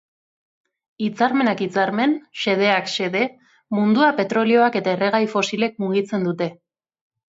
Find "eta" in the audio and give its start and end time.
4.85-4.97